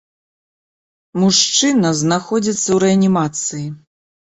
[1.25, 3.65] Мужчына знаходзіцца ў рэанімацыі.